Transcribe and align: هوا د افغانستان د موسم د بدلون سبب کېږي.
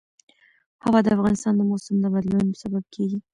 هوا 0.83 0.99
د 1.03 1.07
افغانستان 1.15 1.53
د 1.57 1.61
موسم 1.69 1.95
د 2.01 2.05
بدلون 2.15 2.47
سبب 2.61 2.83
کېږي. 2.95 3.19